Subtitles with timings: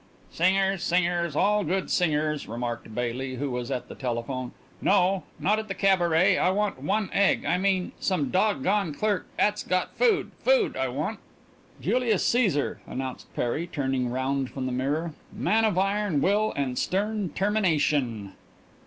[0.31, 4.51] "Singers, singers, all good singers," remarked Baily, who was at the telephone.
[4.81, 7.45] "No, not the cabaret; I want night egg.
[7.45, 10.75] I mean some dog gone clerk 'at's got food food!
[10.75, 11.19] I want"
[11.83, 15.13] "Julius Caesar," announced Perry, turning round from the mirror.
[15.31, 18.33] "Man of iron will and stern 'termination."